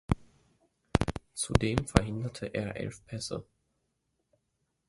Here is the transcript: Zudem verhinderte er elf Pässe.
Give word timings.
Zudem 1.35 1.85
verhinderte 1.85 2.47
er 2.47 2.75
elf 2.75 3.05
Pässe. 3.05 3.45